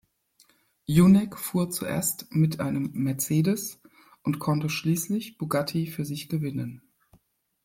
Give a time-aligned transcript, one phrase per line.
[0.87, 3.79] Junek fuhr zuerst mit einem Mercedes
[4.23, 6.81] und konnte schließlich Bugatti für sich gewinnen.